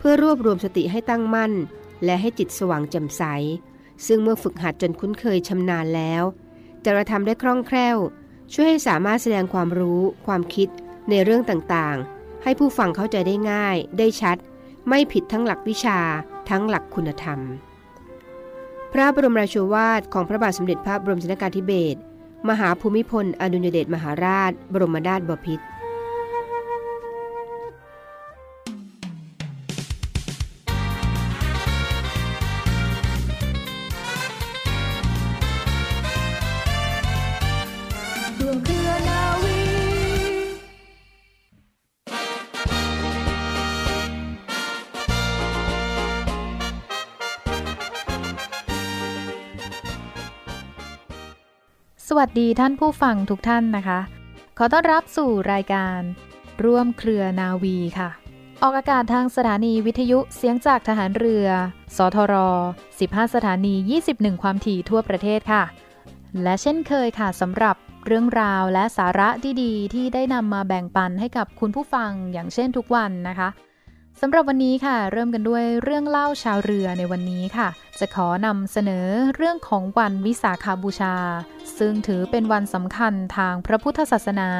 [0.00, 1.52] เพื่อรวบรวมสติให้ตั้งมั่น
[2.04, 3.22] และให้จิตสว่างแจ่มใส
[4.06, 6.22] ซึ่งเมื่อฝึกหัดจนคุ้นเคยชำนาญแล้ว
[6.84, 7.96] จะกระทำได้คล่องแคล่ว
[8.52, 10.68] ช่วยให้สามารถแสดงความรู้ ความคิด
[11.10, 14.36] ในเรื่องต่างๆ ให้ผู้ฟังเข้าใจได้ง่าย ได้ชัด
[14.88, 15.98] ไม่ผิดทั้งหลักวิชา
[16.50, 17.38] ทั้งหลักคุณธรรม
[18.92, 22.00] พระบรมราชวาทของพระบาทสมเด็จพระบรมชนกาธิเบศร
[22.48, 25.64] มหาภูมิพล อดุลยเดชมหาราช บรมนาถบพิตร
[52.20, 54.00] วัสดีท่านผู้ฟังทุกท่านนะคะ
[54.58, 56.00] ขอต้อนรับสู่รายการ
[56.64, 58.10] ร่วมเครือนาวีค่ะ
[58.62, 61.46] ออกอากาศทางสถานีวิทยุเสียงจากทหารเรือ
[61.96, 62.34] สทร
[62.84, 63.74] 15 สถานี
[64.08, 65.64] 21 ความถี่ทั่วประเทศค่ะ
[66.42, 69.28] และเช่นเคยค่ะสำหรับเรื่องราวและสาระ
[69.62, 73.48] ดีๆที่ได้นำมาแบ่งปันให้กับคุณผู้ฟังอย่างเช่นทุกวันนะคะ
[74.22, 77.68] สำหรับวันนี้ค่ะ เริ่มกันด้วยเรื่องเล่าชาวเรือในวันนี้ค่ะ
[77.98, 81.14] จะขอนำเสนอเรื่องของวันวิสาขาบูชา
[81.78, 84.50] ซึ่งถือเป็นวันสำคัญทางพระพุทธศาสนา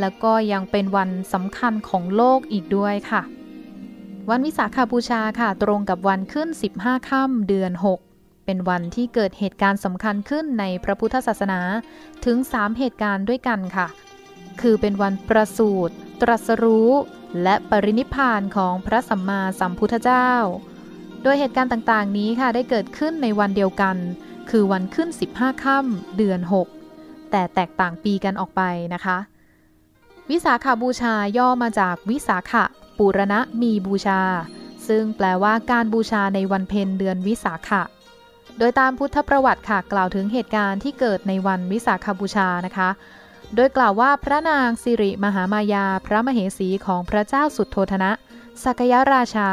[0.00, 3.22] และก็ยังเป็นวันสำคัญของโลกอีกด้วยค่ะ
[4.30, 6.48] วันวิสาขาบูชาค่ะ ตรงกับวันขึ้น
[6.78, 7.72] 15 ค่ำเดือน
[8.10, 11.60] 6 เป็นวันที่เกิดเหตุการณ์สำคัญขึ้นในพระพุทธศาสนา
[12.24, 13.86] ถึง 3 เหตุการณ์ด้วยกันค่ะ
[14.60, 16.90] คือเป็นวันประสูติตรัสรู้
[17.42, 20.30] และปรินิพานของพระสัมมาสัมพุทธเจ้า
[21.22, 23.96] โดยเหตุการณ์ต่างๆ นี้ค่ะได้เกิดขึ้นในวันเดียวกัน
[24.50, 26.40] คือวันขึ้น 15 ค่ำเดือน
[26.86, 28.62] 6 แต่แตกต่างปีกันออกไป
[28.94, 29.18] นะคะ
[30.30, 32.64] วิสาขาบูชาย่อมาจากวิสาขะ
[32.98, 34.22] ปุรณะมีบูชา
[34.88, 37.82] ซึ่งแปลว่าการบูชาในวันเพ็ญเดือนวิสาขะ
[38.58, 42.88] โดยตามพุทธประวัติค่ะกล่าวถึงเหตุการณ์ที่เกิดในวันวิสาขาบูชานะคะ
[43.54, 48.12] โดยกล่าวว่าพระนางสิริมหามายาพระมเหสีของพระเจ้าสุดโทธนะ
[48.64, 49.50] สักยราชา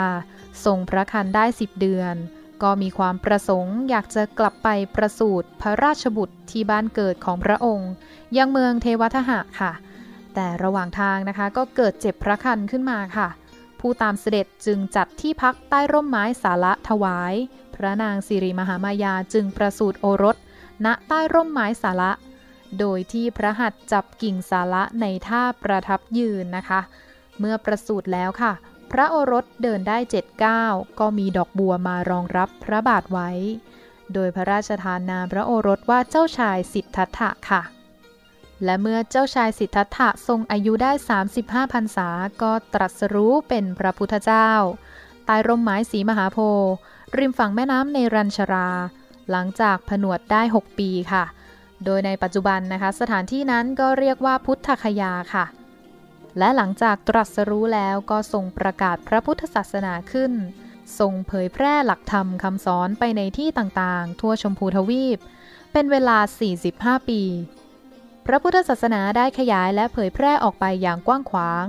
[0.65, 2.15] ทรงพระคันได้สิบเดือน
[2.63, 7.91] ก็มีความประสงค์อยากจะกลับไปประสูติพระราชบุตรที่บ้านเกิดของพระองค์
[8.37, 9.71] ยังเมืองเทวทหะค่ะ
[10.35, 13.27] แต่ระหว่างทางนะคะก็เกิดเจ็บพระคันขึ้นมาค่ะ
[13.79, 17.33] ผู้ตามเสด็จจึงจัดที่พักใต้ร่มไม้สาระถวาย
[17.75, 20.35] พระนางสิริมหามายาจึงประสูติโอรส
[20.85, 22.11] ณใต้ร่มไม้สาระ
[22.79, 26.81] โดยที่พระหัตถ์จับกิ่งสาระในท่าประทับยืนนะคะ
[27.39, 28.53] เมื่อประสูติแล้วค่ะ
[28.91, 33.29] พระโอรสเดินได้เจ็ดก้าวก็มีดอกบัวมารองรับพระบาทไว้
[34.13, 37.61] โดยพระราชทานนามพระโอรสว่าเจ้าชายสิทธัตถะค่ะ
[38.63, 40.91] และเมื่อเจ้าชายสิทธัตถะทรงอายุได้
[41.31, 42.09] 35พรรษา
[42.41, 44.49] ก็ตรัสรู้เป็นพระพุทธเจ้า
[45.25, 46.73] ใต้ร่มไม้สีมหาโพธิ์
[47.17, 48.69] ริมฝั่งแม่น้ำในรัญชรา
[49.31, 51.23] หลังจากผนวดได้ 6 ปีค่ะ
[51.85, 55.45] โดยในปัจจุบันนะคะ สถานที่นั้นก็เรียกว่าพุทธคยาค่ะ
[56.37, 60.33] และหลังจากตรัสรู้แล้วก็ทรงประกาศพระพุทธศาสนาขึ้น
[60.99, 65.19] ทรงเผยแพร่หลักธรรมคำสอนไปในที่ต่างๆ ทั่วชมพูทวีป
[65.71, 66.17] เป็นเวลา
[66.63, 67.21] 45 ปี
[68.25, 71.65] พระพุทธศาสนาได้ขยายและเผยแพร่ออกไปอย่างกว้างขวาง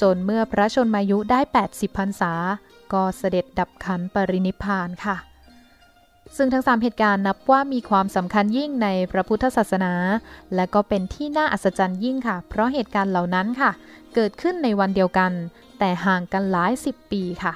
[0.00, 2.32] จนเมื่อพระชนมายุได้ 80พรรษา
[2.92, 5.16] ก็เสด็จดับขันปรินิพพานค่ะ
[6.36, 9.92] ซึ่งทั้งสามเหตุการณ์นับว่ามีความสำคัญยิ่งในพระพุทธศาสนา
[10.54, 13.70] และก็เป็นที่น่าอัศจรรย์ยิ่งค่ะ เพราะเหตุการณ์เหล่านั้นค่ะ
[14.14, 15.32] เกิดขึ้นในวันเดียวกัน
[15.78, 17.54] แต่ห่างกันหลายสิบปีค่ะ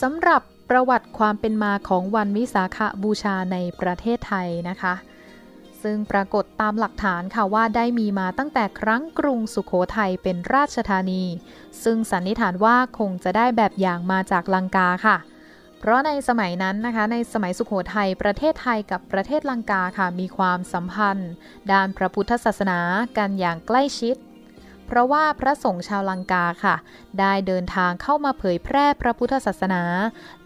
[0.00, 4.94] สำหรับประวัติความเป็นมาของวันวิสาขบูชาในประเทศไทยนะคะ
[5.82, 11.24] ซึ่งปรากฏตามหลักฐานค่ะว่าได้มีมาตั้งแต่ครั้งกรุงสุขโขทัยเป็นราชธานี
[11.84, 15.16] ซึ่งสันนิษฐานว่าคงจะได้แบบอย่างมาจากลังกาค่ะ
[15.80, 21.30] เพราะในสมัยนั้นนะคะ ในสมัยสุขโขทัยประเทศไทยกับประเทศลังกาค่ะมีความสัมพันธ์
[21.72, 22.78] ด้านพระพุทธศาสนา
[23.18, 24.16] กันอย่างใกล้ชิด
[24.86, 26.76] เพราะว่าพระสงฆ์ชาวลังกาค่ะ
[27.20, 29.82] ได้เดินทางเข้ามาเผยแพร่พระพุทธศาสนา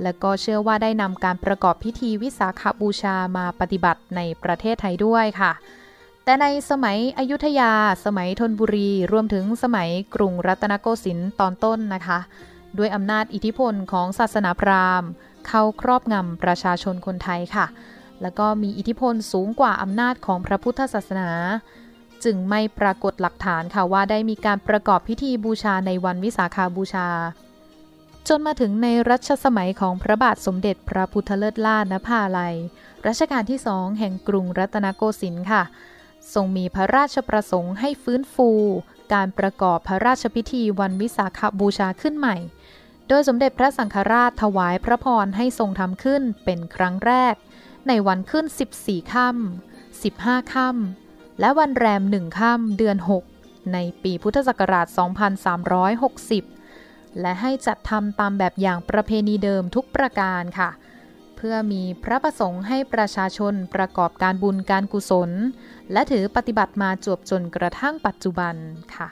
[0.02, 5.52] และก็เชื่อว่าได้นำการประกอบพิธีวิสาขบูชามาปฏิบัติในประเทศไทยด้วยค่ะ
[6.24, 7.72] แต่ในสมัยอยุธยา
[8.04, 12.18] สมัยธนบุรี รวมถึงสมัยกรุงรัตนโกสินทร์ตอนต้นนะคะ
[12.78, 15.08] ด้วยอำนาจอิทธิพลของศาสนาพราหมณ์
[15.46, 17.66] เข้าครอบงำประชาชนคนไทยค่ะ
[18.22, 21.30] แล้วก็มีอิทธิพลสูงกว่าอำนาจของพระพุทธศาสนา
[22.24, 27.08] จึงไม่ปรากฏหลักฐานค่ะว่าได้มีการประกอบพิธีบูชาในวันวิสาขาบูชา
[28.28, 32.56] จนมาถึงในรัชสมัยของพระบาทสมเด็จพระพุทธเลิศล่านภาลัย
[33.06, 35.62] รัชกาลที่สองแห่งกรุงรัตนโกสินทร์ค่ะ
[36.34, 38.50] ทรงมีพระราชประสงค์ให้ฟื้นฟู
[39.12, 42.36] การประกอบพระราชพิธีวันวิสาขบูชาขึ้นใหม่
[43.08, 47.34] โดยสมเด็จพระสังฆราชถวายพระพรให้ทรงทำขึ้นเป็นครั้งแรก
[47.88, 48.46] ในวันขึ้น
[48.80, 52.96] 14ค่ำ15ค่ำและวันแรมหนึ่งค่ำเดือน
[53.34, 54.86] 6 ในปีพุทธศักราช
[56.42, 60.70] 2360 และให้จัดทำตามแบบอย่างประเพณีเดิมทุกประการค่ะ
[61.48, 65.30] พื่อมีพระประสงค์ให้ประชาชนประกอบการบุญการกุศล
[65.92, 68.54] และถือปฏิบัติมาจวบจนกระทั่งปัจจุบัน
[68.94, 69.08] ค่ะ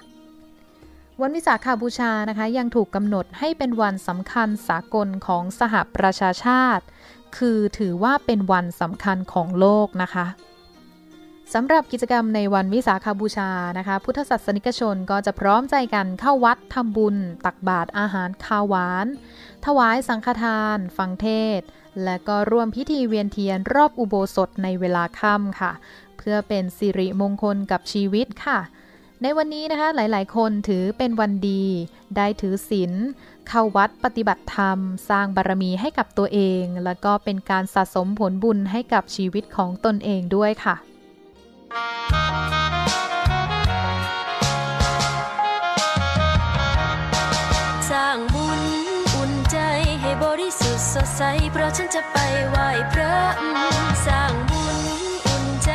[1.20, 6.84] วันวิสาขาบูชานะคะยังถูกกำหนดให้เป็นวันสำคัญสากลของสหประชาชาติ
[7.36, 10.26] คือถือว่าเป็นวันสำคัญของโลกนะคะ
[11.54, 19.06] สำหรับกิจกรรมในวันวิสาขาบูชานะคะ พุทธศาสนิกชนก็จะพร้อมใจกันเข้าวัดทำบุญ ตักบาตรอาหารคาวหวาน
[19.66, 21.60] ถวายสังฆทาน ฟังเทศ
[22.04, 25.72] และก็ร่วมพิธีเวียนเทียนรอบอุโบสถในเวลาค่ำค่ะ
[26.18, 28.58] เพื่อเป็นสิริมงคลกับชีวิตค่ะ
[29.22, 31.64] ในวันนี้นะคะหลายๆ คนถือเป็นวันดี
[32.16, 32.92] ได้ถือศีล
[33.48, 34.78] เข้าวัดปฏิบัติธรรม
[35.08, 40.76] สร้างบารมีให้กับตัวเอง แล้วก็เป็นการสะสมผลบุญให้กับชีวิตของตนเองด้วยค่ะ
[51.16, 51.20] ใส
[51.52, 52.18] เพราะฉันจะไป
[52.50, 53.14] ไหว้พระ
[54.06, 54.78] สร้างบุญ
[55.26, 55.70] อุ่นใจ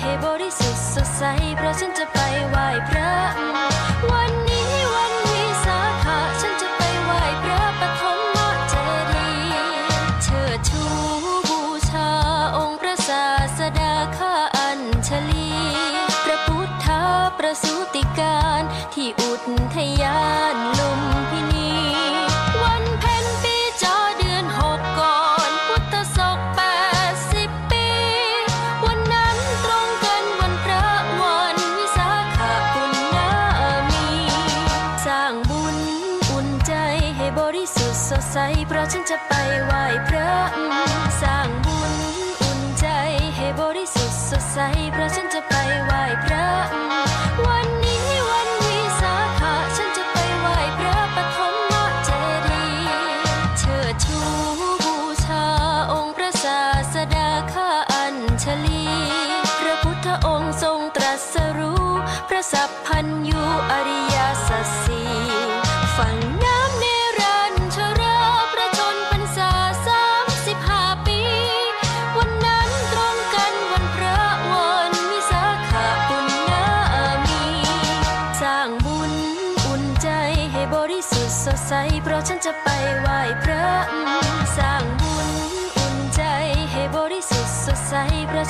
[0.00, 1.22] ให้บริสุทธิ์สดใส
[1.56, 2.18] เพราะฉันจะไป
[2.48, 3.01] ไหว้พระ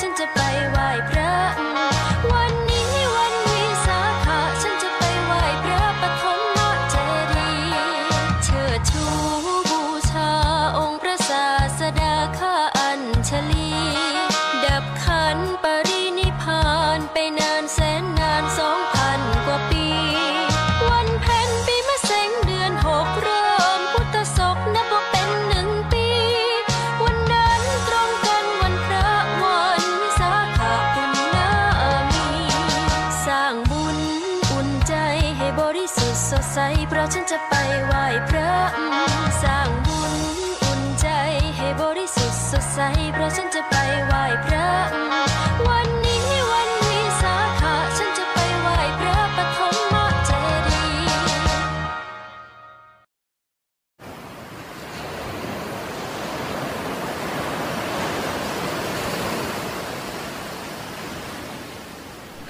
[0.05, 0.41] ฉันจะไป
[0.71, 1.35] ไหว้พระ
[2.33, 6.59] วันนี้วันวิสาขะฉันจะไปไหว้พระปฐมม
[6.91, 6.95] เจ
[7.33, 7.75] ดีย์
[8.45, 9.05] เชิดชู
[9.71, 10.31] บูชา
[10.79, 11.47] องค์พระศา
[11.79, 13.72] สดาข้าอัญชลี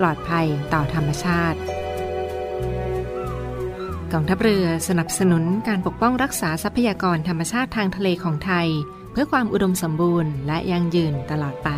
[0.00, 1.58] ปลอดภัยต่อธรรมชาติ
[4.12, 8.68] กองทัพเรือสนับสนุนการปกป้องรักษาทรัพยากรธรรมชาติทางทะเลของไทย
[9.12, 11.68] เพื่อความอุดมสมบูรณ์และยั่งยืนตลอดไป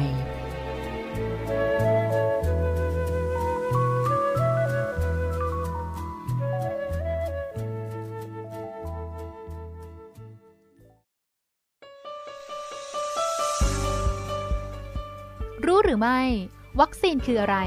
[15.66, 16.20] รู้หรือไม่
[16.80, 17.58] วัคซีนคืออะไร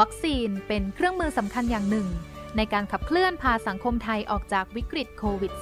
[0.00, 2.08] วัคซีนเป็นเครื่องมือสำคัญอย่างหนึ่ง
[2.56, 5.52] ในการขับเคลื่อนพาสังคมไทยออกจากวิกฤตโควิด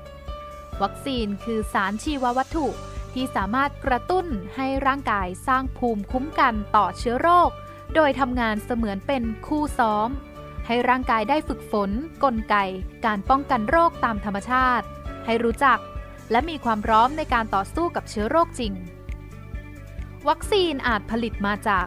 [0.00, 2.66] -19 วัคซีนคือสารชีววัตถุ
[3.14, 4.26] ที่สามารถกระตุ้น
[4.56, 7.50] ให้ร่างกายสร้างภูมิคุ้มกันต่อเชื้อโรค
[7.94, 10.08] โดยทำงานเสมือนเป็นคู่ซ้อม
[10.66, 11.90] ให้ร่างกายได้ฝึกฝน
[12.24, 12.56] กลไก
[13.06, 14.86] การป้องกันโรคตามธรรมชาติ
[15.26, 15.78] ให้รู้จัก
[16.30, 18.72] และมีความพร้อมในการต่อสู้กับเชื้อโรคจริง
[20.28, 21.86] วัคซีนอาจผลิตมาจาก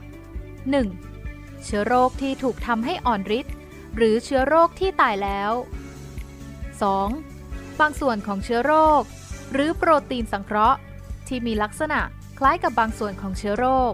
[0.53, 1.02] 1.
[1.65, 3.55] เชื้อโรคที่ถูกทำให้อ่อนฤทธิ์
[3.95, 5.51] หรือเชื้อโรคที่ตายแล้ว
[7.05, 7.79] 2.
[7.79, 9.03] บางส่วนของเชื้อโรค
[9.53, 10.77] หรือโปรตีนสังเคราะห์
[11.27, 11.99] ที่มีลักษณะ
[12.39, 13.93] คล้ายกับบางส่วนของเชื้อโรค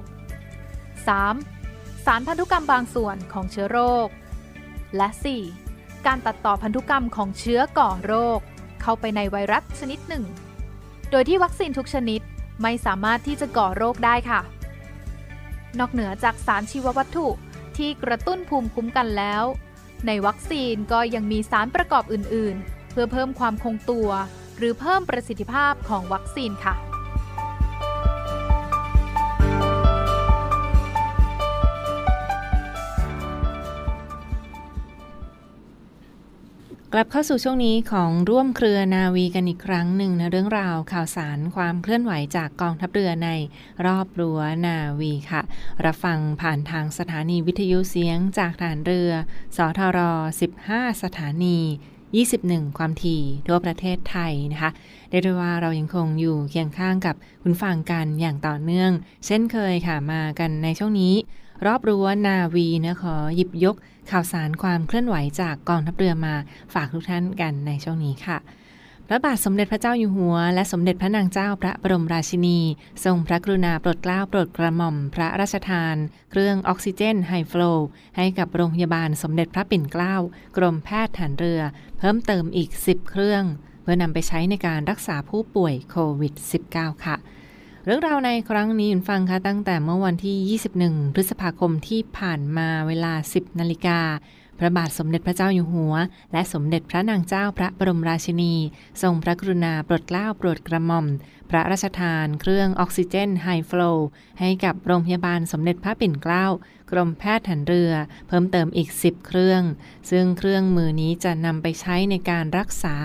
[1.21, 2.05] 3.
[2.05, 4.07] สารพันธุกรรมบางส่วนของเชื้อโรค
[4.97, 5.07] และ
[5.57, 6.05] 4.
[6.05, 8.39] การตัดต่อพันธุกรรมของเชื้อก่อโรค
[8.81, 10.23] เข้าไปในไวรัสชนิดหนึ่ง
[11.11, 12.21] โดยที่วัคซีนทุกชนิด
[12.61, 14.41] ไม่สามารถที่จะก่อโรคได้ค่ะ
[15.79, 17.27] นอกเหนือจากสารชีววัตถุ
[17.79, 19.43] ที่กระตุ้นภูมิคุ้มกันแล้ว
[20.07, 24.09] ในวัคซีนก็ยังมีสารประกอบอื่น ๆ เพื่อเพิ่มความคงตัว
[24.57, 26.75] หรือเพิ่มประสิทธิภาพของวัคซีนค่ะ
[36.93, 43.29] กลับเข้าสู่ช่วงนี้ของร่วมเครือนาวีกันอีกครั้งหนึ่งนะเรื่องราวข่าวสารความเคลื่อนไหวจากกองทัพเรือใน
[43.85, 45.41] รอบรั้วนาวีค่ะ
[45.85, 49.11] รับฟังผ่านทางสถานีวิทยุเสียงจากฐานเรือ
[49.57, 49.99] สทร
[50.51, 51.59] 15 สถานี
[52.17, 54.71] 21 ความถี่ทั่วประเทศไทยนะคะ
[55.09, 58.91] เรียกได้ว่าเรายังคงอยู่เคียงข้างกับคุณฟังกันอย่างต่อเนื่อง
[59.25, 61.15] เช่นเคยค่ะมากันในช่วงนี้
[61.65, 63.75] รอบรั้วนาวีนะขอหยิบยก
[64.11, 66.35] ข่าวสารความเคลื่อนไหวจากกองทัพเรือมา
[66.73, 68.39] ฝากทุกท่านกันในช่วงนี้ค่ะ
[69.07, 72.59] พระบาทสมเด็จพระเจ้าอยู่หัว และสมเด็จพระนางเจ้าพระบรมราชินี
[73.03, 75.95] ทรงพระกรุณาโปรดเกล้าโปรดกระหม่อม พระราชทาน
[76.31, 77.71] เครื่องออกซิเจนไฮฟลู
[78.17, 80.15] ให้กับโรงพยาบาลสมเด็จพระปิ่นเกล้า
[80.57, 81.61] กรมแพทย์ฐานเรือ
[81.99, 83.43] เพิ่มเติมอีก 10 เครื่อง
[83.81, 86.33] เพื่อนำไปใช้ในการรักษาผู้ป่วยโควิด
[86.69, 87.15] -19 ค่ะ
[87.91, 93.99] รื่องราวในครั้งนี้คุณฟังคะตั้งแต่เมื่อวันที่ 21 พฤษภาคมที่ผ่านมาเวลา 10 นาฬิกา
[94.59, 95.95] พระบาทสมเด็จพระเจ้าอยู่หัว
[96.33, 98.53] และสมเด็จพระนางเจ้าพระบรมราชินี
[99.01, 101.05] ทรงพระกรุณาโปรดเกล้าโปรดกระหม่อม
[101.49, 103.91] พระราชทานเครื่องออกซิเจนไฮฟลู
[104.39, 106.47] ให้กับโรงพยาบาลสมเด็จพระปิ่นเกล้า
[106.91, 107.93] กรมแพทย์ฐานเรือ
[108.27, 109.63] เพิ่มเติมอีก 10 เครื่อง
[110.09, 112.95] ซึ่งเครื่องมือนี้จะนำไปใช้ในการรักษา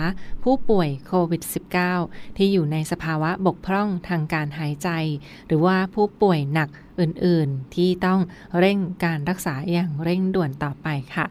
[0.43, 1.41] ผู้ป่วยโควิด
[1.89, 4.89] -19 ที่อยู่ในสภาวะบกพร่องทางการหายใจ
[5.47, 8.19] หรือว่าผู้ป่วยหนักอื่นๆ ที่ต้อง
[8.59, 11.27] เร่งการรักษาอย่างเร่งด่วนต่อไปค่ะ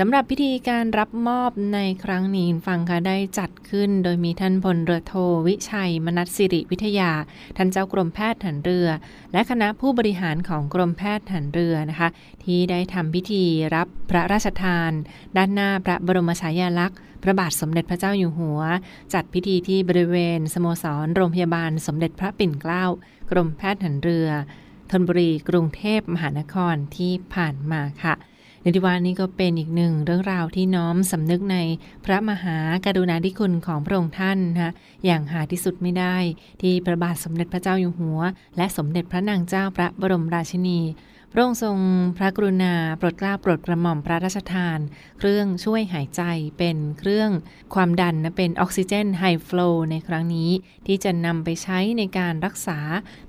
[0.00, 5.14] สำหรับพิธีการรับมอบในครั้งนี้ฟังค่ะได้จัดขึ้น โดยมีท่านพลเรือโท
[5.48, 7.10] วิชัย มนัสสิริวิทยา
[7.56, 8.88] ท่านเจ้ากรมแพทย์ฐานเรือ
[9.32, 12.08] และคณะผู้บริหารของกรมแพทย์ฐานเรือนะคะ
[12.44, 14.90] ที่ได้ทำพิธีรับพระราชทาน
[15.36, 18.60] ด้านหน้าพระบรมฉายาลักษณ์พระบาทสมเด็จพระเจ้าอยู่หัว
[19.14, 22.84] จัดพิธีที่บริเวณ สโมสรโรงพยาบาลสมเด็จพระปิ่นเกล้า
[23.30, 24.28] กรมแพทย์ฐานเรือ
[24.90, 28.14] ธนบุรีกรุงเทพมหานครที่ผ่านมาค่ะ
[28.70, 31.56] นที่ว่านี้ก็เป็นอีกหนึ่งเรื่องราวที่น้อมสำนึกใน
[32.04, 34.72] พระมหากรุณาธิคุณของพระองค์ท่านนะ
[35.04, 36.16] อย่างหาที่สุดไม่ได้
[36.62, 38.20] ที่พระบาทสมเด็จพระเจ้าอยู่หัว
[38.56, 40.80] และสมเด็จพระนางเจ้าพระบรมราชินี
[41.32, 41.78] พระองค์ทรง
[42.16, 44.78] พระกรุณาโปรดเกล้าโปรดกระหม่อมพระราชทาน
[45.18, 46.22] เครื่องช่วยหายใจ
[46.58, 47.30] เป็นเครื่อง
[47.74, 50.50] ความดันนะเป็นออกซิเจนไฮฟลูในครั้งนี้
[50.86, 52.78] ที่จะนำไปใช้ในการรักษา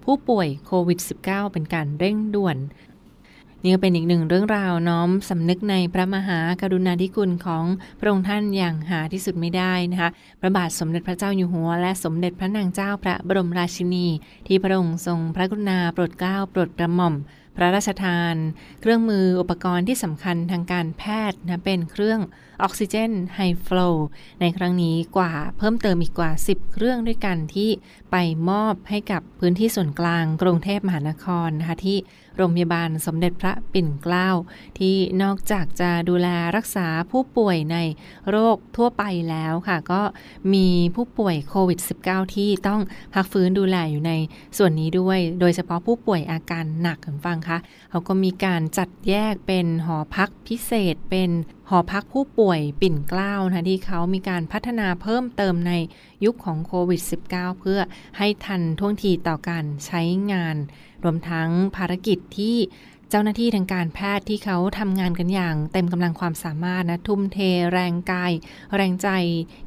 [0.03, 2.57] ผู้ป่วยโควิด -19 เป็นการเร่งด่วน
[3.63, 7.65] นี่ก็เป็นอีกหนึ่งเรื่องราวน้อมสำนึกในพระมหากรุณาธิคุณของ
[7.99, 10.09] พระองค์ท่านอย่างหาที่สุดไม่ได้นะคะ
[10.41, 14.07] พระบาทสมเด็จพระเจ้าอยู่หัว และสมเด็จพระนางเจ้าพระบรมราชินี
[14.47, 17.15] ที่พระองค์ทรงพระกรุณาโปรดเกล้าโปรดกระหม่อม
[17.55, 18.35] พระราชทาน
[18.81, 22.19] เครื่องมืออุปกรณ์ที่สำคัญทางการแพทย์นะเป็นเครื่อง
[22.61, 23.89] ออกซิเจนไฮฟลู
[24.41, 27.69] ในครั้งนี้กว่าเพิ่มเติมอีกกว่า 10 เครื่องด้วยกันที่
[28.11, 28.15] ไป
[28.49, 31.97] มอบให้กับพื้นที่ส่วนกลางกรุงเทพมหานครนะคะที่
[32.37, 34.29] โรงพยาบาลสมเด็จพระปิ่นเกล้า
[34.79, 37.77] ที่นอกจากจะดูแลรักษาผู้ป่วยใน
[38.29, 40.01] โรคทั่วไปแล้วค่ะ ก็
[40.53, 42.81] มีผู้ป่วยโควิด -19 ที่ต้อง
[43.13, 44.13] พักฟื้นดูแลอยู่ใน
[44.57, 47.57] ส่วนนี้ด้วย โดยเฉพาะผู้ป่วยอาการหนักคุณฟังคะ
[47.89, 51.29] เขาก็มีการจัดแยกเป็นหอพักพิเศษเป็น
[51.69, 55.73] หอพักผู้ป่วยปิ่นเกล้านะที่เขามีการพัฒนาเพิ่มเติมใน
[56.25, 57.79] ยุคของโควิด -19 เพื่อ
[58.17, 60.55] ให้ทันท่วงทีต่อการใช้งาน
[61.03, 62.57] รวมทั้งภารกิจที่
[63.09, 67.37] เจ้าหน้าที่ทางการแพทย์ที่เขาทำงานกันอย่าง เต็มกำลังความสามารถนะทุ่มเท
[67.71, 68.33] แรงกาย
[68.75, 69.09] แรงใจ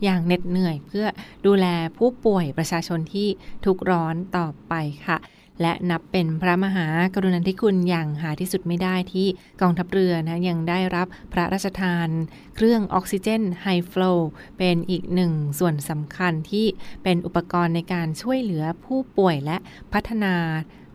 [0.02, 1.07] อย่างเหน็ดเหนื่อย เพื่อ
[1.47, 1.66] ดูแล
[1.97, 3.28] ผู้ป่วยประชาชนที่
[3.64, 4.75] ทุกร้อนต่อไป
[5.07, 5.19] ค่ะ
[5.62, 9.26] และนับเป็นพระมหากรุณาธิคุณอย่างหาที่สุดไม่ได้ที่
[9.61, 12.09] กองทัพเรือนะยังได้รับพระราชทาน
[12.57, 14.12] เครื่องออกซิเจนไฮฟลู
[14.59, 16.67] เป็นอีกหนึ่งส่วนสำคัญที่
[17.02, 19.57] เป็นอุปกรณ์ในการช่วยเหลือผู้ป่วยและ
[19.93, 20.35] พัฒนา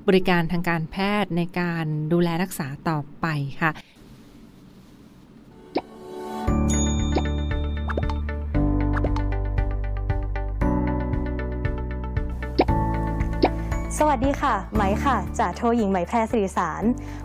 [0.07, 3.27] บริการทางการแพทย์ในการดูแลรักษาต่อไป
[3.62, 3.72] ค่ะ
[13.99, 16.83] สวัสดีค่ะ ไหมค่ะจ่าโทหญิงไหมแพรสิริสาร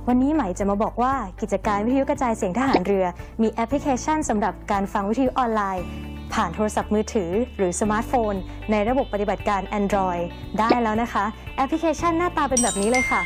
[0.08, 3.06] วันนี้ไหมจะมาบอกว่ากิจการวิทยุกระจายเสียงทหารเรือ
[3.42, 5.84] มีแอปพลิเคชันสำหรับการฟังวิทยุออนไลน์
[6.32, 8.34] ผ่านโทรศัพท์มือถือ หรือสมาร์ทโฟน
[8.70, 10.22] ในระบบปฏิบัติการ Android
[10.58, 11.24] ได้แล้วนะคะ
[11.56, 13.22] แอปพลิเคชันหน้าตาเป็นแบบนี้เลยค่ะ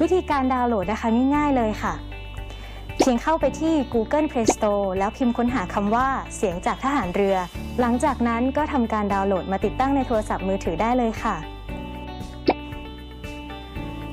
[0.00, 1.94] วิธีการดาวน์โหลดนะคะง่ายๆเลยค่ะ
[2.98, 6.06] เพียงเข้าไปที่ Google Play Store แล้วพิมพ์ค้นหาคำว่า
[6.36, 7.36] เสียงจากทหารเรือ
[7.80, 11.36] หลังจากนั้นก็ทำการดาวน์โหลดมาติดตั้งในโทรศัพท์มือถือได้เลยค่ะ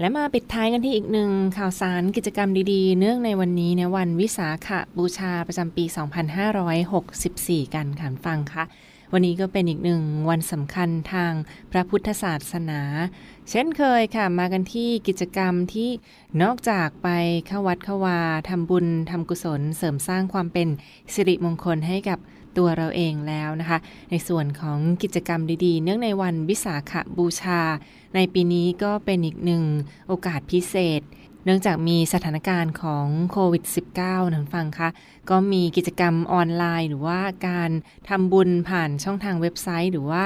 [0.00, 5.84] และมาปิดท้ายกันที่อีกหนึ่งข่าวสารกิจกรรมดีๆ เนื่องในวันนี้ในวันวิสาขบูชาประจำปี
[6.78, 8.64] 2564 กันค่ะฟังค่ะ
[9.12, 11.32] วันนี้ก็เป็นอีกหนึ่งวันสำคัญทาง
[11.72, 12.80] พระพุทธศาสนา
[13.50, 15.90] เช่นเคยค่ะ มากันที่กิจกรรมที่
[16.42, 17.08] นอกจากไป
[17.46, 20.68] เข้าวัดเข้าวาทำบุญทำกุศล เสริมสร้างความเป็น
[21.14, 22.18] สิริมงคลให้กับ
[22.56, 23.78] ตัวเราเองแล้วนะคะ
[24.10, 27.60] ในส่วนของกิจกรรมดีๆ เนื่องในวันวิสาขบูชา
[28.14, 29.62] ในปีนี้ก็เป็นอีกหนึ่ง
[30.06, 31.00] โอกาสพิเศษ
[31.46, 33.64] เนื่องจากมีสถานการณ์ของโควิด
[33.98, 34.88] -19 นันฟังคะ
[35.30, 37.70] ก็มีกิจกรรมออนไลน์ หรือว่าการ
[38.08, 40.24] ทำบุญผ่านช่องทางเว็บไซต์ หรือว่า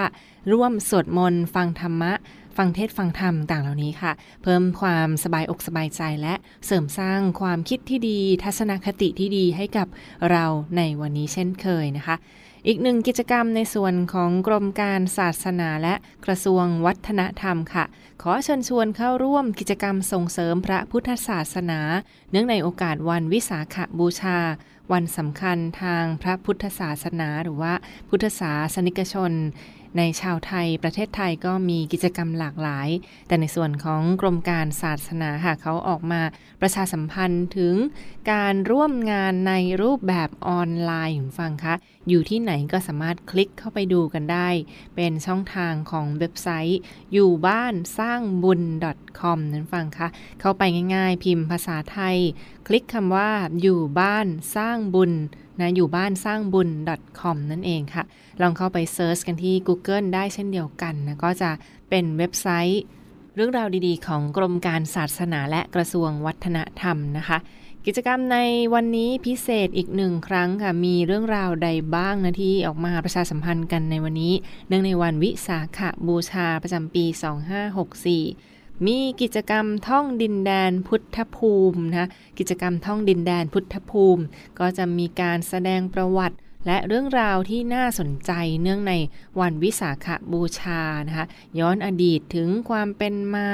[0.52, 2.12] ร่วมสวดมนต์ฟังธรรมะ
[2.56, 6.34] ฟังเทศฟังธรรมต่างเหล่านี้ค่ะ เพิ่มความสบายอกสบายใจและ
[6.66, 9.88] เสริมสร้างความคิดที่ดี ทัศนคติที่ดีให้กับ
[10.30, 10.44] เรา
[10.76, 12.16] ในวันนี้เช่นเคยนะคะ
[12.66, 15.94] อีกหนึ่งกิจกรรมในส่วนของกรมการศาสนาและ
[16.24, 17.84] กระทรวงวัฒนธรรมค่ะ
[18.22, 21.80] ขอเชิญชวนเข้าร่วมกิจกรรมส่งเสริมพระพุทธศาสนา
[22.30, 24.38] เนื่องในโอกาสวันวิสาขบูชา
[24.92, 27.72] วันสำคัญทางพระพุทธศาสนา หรือว่า
[28.08, 29.32] พุทธศาสนิกชน
[29.98, 32.88] ในชาวไทยประเทศไทยก็มีกิจกรรมหลากหลาย
[33.26, 36.20] แต่ในส่วนของกรมการศาสนาค่ะเขาออกมา
[36.60, 37.74] ประชาสัมพันธ์ถึง
[38.32, 41.74] การร่วมงานในรูปแบบออนไลน์คุณฟังคะ
[42.10, 44.48] อยู่ที่ไหนก็สามารถคลิกเข้าไปดูกันได้
[44.96, 46.80] เป็นช่องทางของเว็บไซต์
[47.12, 48.62] อยู่บ้านสร้างบุญ
[49.20, 50.08] .com นั้นฟังคะ
[50.40, 50.62] เข้าไป
[50.94, 52.16] ง่ายๆ พิมพ์ภาษาไทย
[52.66, 53.30] คลิกคำว่า
[53.62, 55.12] อยู่บ้านสร้างบุญ
[55.60, 56.68] นะอยู่บ้านสร้างบุญ
[57.20, 58.04] .com นั่นเองค่ะ
[58.40, 61.50] ลองเข้าไปเซิร์ชกันที่ Google ได้เช่นเดียวกันนะก็จะ
[61.88, 62.82] เป็นเว็บไซต์
[63.34, 67.38] เรื่องราวดีๆ ของกรมการศาสนาและกระทรวงวัฒนธรรมนะคะ
[67.86, 68.38] กิจกรรมใน
[68.74, 74.34] วันนี้พิเศษอีกหนึ่งครั้งค่ะ มีเรื่องราวใดบ้างนะที่ออกมาประชาสัมพันธ์กันในวันนี้
[74.68, 77.04] เนื่องในวันวิสาขบูชาประจำปี
[77.94, 84.22] 2564 มีกิจกรรมท่องดินแดนพุทธภูมินะกิจกรรมท่องดินแดนพุทธภูมิ
[84.58, 88.94] ก็จะมีการแสดงประวัติ และเรื่องราวที่น่าสนใจเนื่องใน
[89.40, 91.26] วันวิสาขบูชานะคะ
[91.58, 93.48] ย้อนอดีตถึงความเป็นมา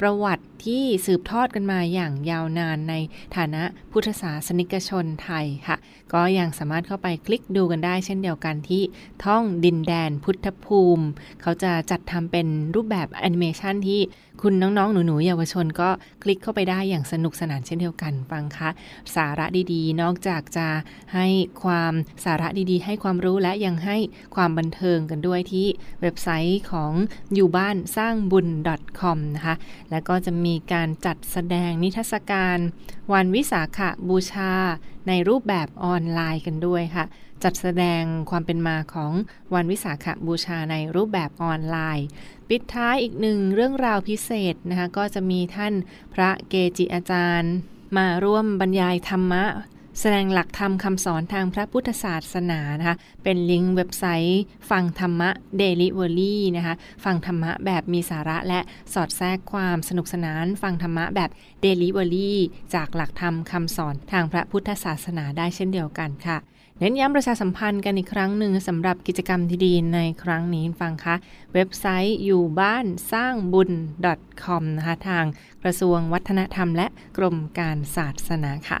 [0.00, 2.94] ประวัติที่สืบทอดกันมาอย่างยาวนานใน
[3.36, 3.62] ฐานะ
[3.92, 5.76] พุทธศาสนิกชนไทยค่ะ
[6.12, 8.82] ก็ยังสามารถเข้าไปคลิกดูกันได้เช่นเดียวกันที่
[9.24, 11.06] ท่องดินแดนพุทธภูมิ
[11.40, 14.00] เขาจะจัดทำเป็นรูปแบบแอนิเมชันที่
[14.46, 15.88] คุณน้องๆ หนูๆ เยาวชนก็
[16.22, 18.70] คลิกเข้าไปได้อย่างสนุกสนานเช่นเดียวกันฟังคะ
[19.14, 20.68] สาระดีๆ นอกจากจะ
[21.14, 21.26] ให้
[21.62, 21.92] ความ
[22.24, 23.96] สาระดีๆ ให้ความรู้และยังให้
[24.34, 25.66] ความบันเทิงกันด้วยที่
[26.00, 26.92] เว็บไซต์ของ
[27.34, 28.48] อยู่บ้านสร้างบุญ
[29.00, 29.54] .com นะคะ
[29.90, 32.58] แล้วก็จะมีการจัดแสดงนิทรรศการ
[33.12, 33.78] วันวิสาข
[34.08, 34.52] บูชา
[35.08, 37.04] ในรูปแบบออนไลน์กันด้วยค่ะ
[37.42, 39.12] จัดแสดงความเป็นมาของ
[39.54, 42.06] วันวิสาขบูชาในรูปแบบออนไลน์
[42.48, 45.72] ปิดท้ายอีกหนึ่งเรื่องราวพิเศษนะคะก็จะมีท่าน
[46.14, 47.52] พระเกจิอาจารย์
[47.96, 49.44] มาร่วมบรรยายธรรมะ
[50.00, 56.74] แสดงหลักธรรมคำสอนทางพระพุทธศาสนานะคะ เป็นลิงก์เว็บไซต์ ฟังธรรมะเดลิเวอรี่นะคะ
[57.04, 58.60] ฟังธรรมะแบบมีสาระและ
[58.94, 62.38] สอดแทรกความสนุกสนาน ฟังธรรมะแบบเดลิเวอรี่
[62.74, 66.38] จากหลักธรรมคำสอนทางพระพุทธศาสนาได้เช่นเดียวกันค่ะ
[66.78, 71.14] เน้นย้ำประชาสัมพันธ์กันอีกครั้งหนึ่งสำหรับกิจกรรมที่ดีในครั้งนี้ฟังคะ
[71.54, 73.70] เว็บไซต์อยู่บ้านสร้างบุญ
[74.44, 75.24] .com นะคะทาง
[75.62, 76.86] กระทรวงวัฒนธรรมและ
[77.18, 78.78] กรมการศาสนาค่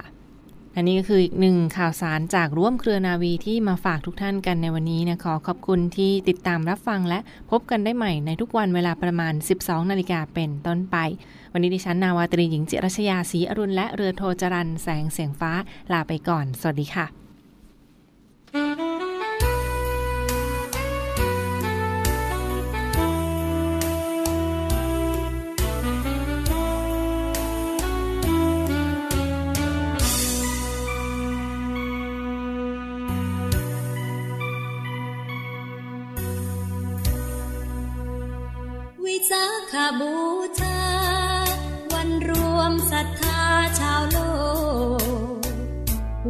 [0.76, 7.18] อันนี้ก็คืออีกหนึ่งข่าวสารจากร่วมเครือนาวีที่มาฝากทุกท่านกันในวันนี้นะขอขอบคุณที่ติดตามรับฟังและ
[7.50, 10.96] พบกันได้ใหม่ในทุกวันเวลาประมาณ 12 นาฬิกาเป็นต้นไป
[11.52, 15.52] วันนี้ดิฉันนาวาตรีหญิงจิรัชยาศรีอรุณและเรือโทจรันแสงเสียงฟ้า
[15.92, 40.14] ลาไปก่อน สวัสดีค่ะาบู
[40.60, 40.80] ชา
[41.92, 43.42] วันรวมศรัทธา
[43.80, 44.18] ชาวโล
[45.42, 45.44] ก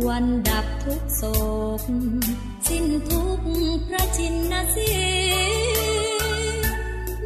[0.07, 1.23] วันดับทุกโศ
[1.79, 1.83] ก
[2.69, 3.41] สิ้นทุก
[3.89, 4.93] พระชินนสี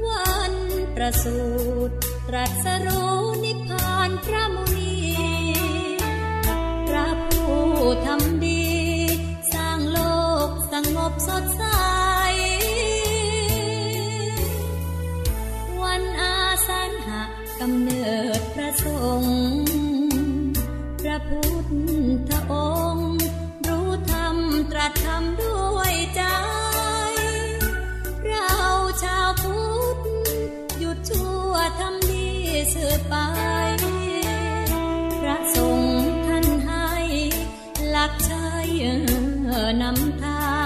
[0.07, 0.55] วัน
[0.95, 1.39] ประสู
[1.89, 1.95] ติ
[2.29, 4.97] ตรัสรู้นิพพานพระมุนี
[6.89, 7.59] พระผู้
[8.07, 8.67] ทำดี
[9.53, 9.99] สร้างโล
[10.47, 11.76] กสงบสดใส
[19.21, 19.23] ง
[21.01, 21.67] พระพุท
[22.31, 22.55] ธอ
[22.95, 23.11] งค์
[23.67, 24.37] รู้ธรรม
[24.71, 26.23] ตรัสธรรมด้วยใจ
[28.27, 28.53] เรา
[29.03, 29.59] ชาวพุ
[29.95, 29.99] ทธ
[30.79, 32.29] หยุดชั่วทำดี
[32.75, 33.15] สืบไป
[35.21, 36.91] พระสงฆ์ท่านให้
[37.91, 38.35] หลักใจ
[39.83, 40.57] นำทา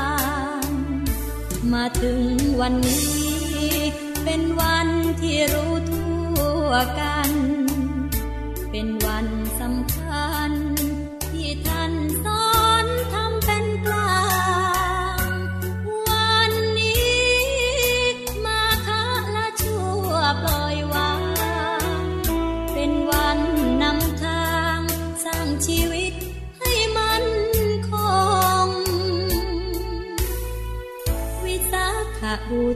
[0.63, 0.67] ง
[1.73, 2.23] มาถึง
[2.61, 3.75] วันนี้
[4.25, 4.89] เป็นวัน
[5.21, 6.05] ที่รู้ทุ
[6.73, 7.31] กกัน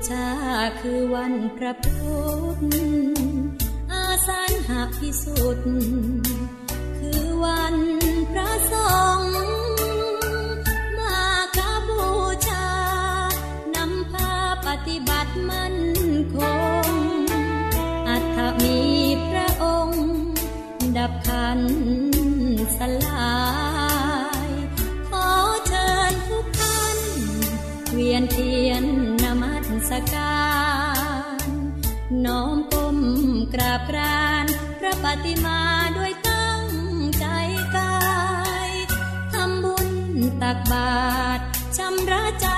[0.08, 0.28] ชา
[0.80, 2.08] คือวันพระพุ
[2.54, 2.62] ทธ
[4.26, 6.43] สันหาพิสุทธิ์
[35.04, 35.60] ปฏิมา
[35.96, 36.64] ด้วยตั้ง
[37.18, 37.26] ใจ
[37.76, 37.96] กา
[38.68, 38.70] ย
[39.32, 39.90] ทำบุญ
[40.42, 40.92] ตักบา
[41.38, 41.42] ตร
[41.76, 42.48] ชำระใจ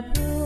[0.00, 0.39] วั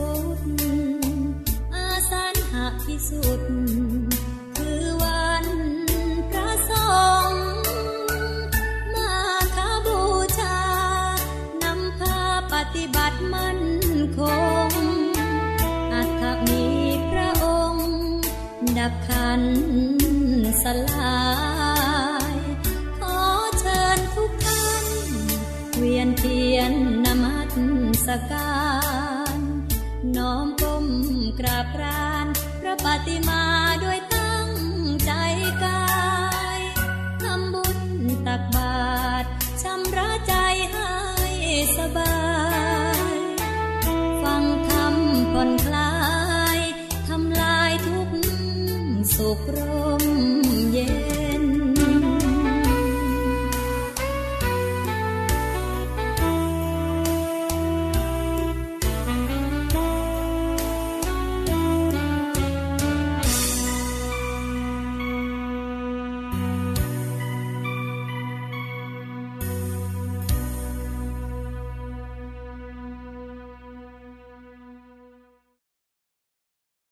[31.39, 32.27] กราบราน
[32.61, 33.43] พระปฏิมา
[33.83, 34.49] ด้วยตั้ง
[35.05, 35.11] ใจ
[35.63, 35.85] กา
[36.57, 36.59] ย
[37.21, 37.79] ทำบุญ
[38.27, 38.75] ตักบา
[39.23, 39.27] ตร
[39.61, 40.33] ชำระใจ
[40.71, 40.91] ให้
[41.77, 42.17] สบา
[42.99, 43.01] ย
[44.23, 44.95] ฟังธรรม
[45.31, 45.93] ผ่อนคลา
[46.57, 46.59] ย
[47.07, 48.09] ทำลายทุก
[49.15, 49.59] สุขโร